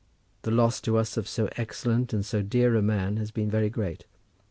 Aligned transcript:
The 0.41 0.49
loss 0.49 0.81
to 0.81 0.97
us 0.97 1.15
of 1.15 1.27
so 1.27 1.47
excellent 1.57 2.11
and 2.11 2.25
so 2.25 2.41
dear 2.41 2.75
a 2.75 2.81
man 2.81 3.17
has 3.17 3.29
been 3.29 3.51
very 3.51 3.69
great. 3.69 4.07